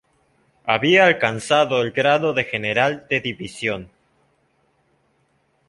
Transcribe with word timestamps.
Había 0.65 1.05
alcanzado 1.05 1.83
el 1.83 1.91
Grado 1.91 2.33
de 2.33 2.43
General 2.45 3.05
de 3.07 3.19
División. 3.21 3.91